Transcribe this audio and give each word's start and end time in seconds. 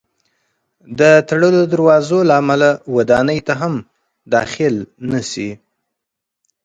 د 0.99 1.01
تړلو 1.27 1.61
دروازو 1.73 2.19
له 2.29 2.33
امله 2.41 2.69
ودانۍ 2.95 3.39
ته 3.47 3.53
هم 3.61 3.73
داخل 4.33 4.75
نه 5.11 5.21
شي. 5.31 5.49